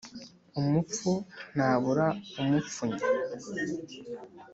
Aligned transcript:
Umupfu 0.59 1.11
ntabura 1.53 2.07
umupfunya. 2.41 3.05